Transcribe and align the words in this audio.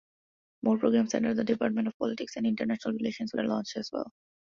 More 0.63 0.79
programs 0.79 1.13
under 1.13 1.35
the 1.35 1.43
Department 1.43 1.87
of 1.87 1.95
Politics 1.99 2.35
and 2.35 2.47
International 2.47 2.95
Relations 2.95 3.33
were 3.35 3.43
launched 3.43 3.77
as 3.77 3.91
well. 3.93 4.11